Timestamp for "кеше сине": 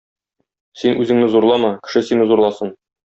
1.89-2.27